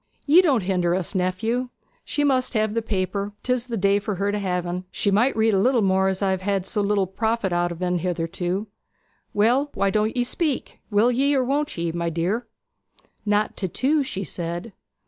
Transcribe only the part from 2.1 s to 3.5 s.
must have the paper: